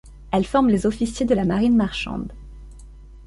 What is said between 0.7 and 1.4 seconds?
officiers de